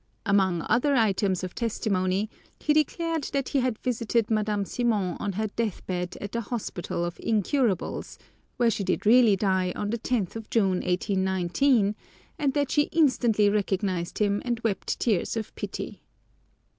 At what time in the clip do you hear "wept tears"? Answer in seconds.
14.61-15.37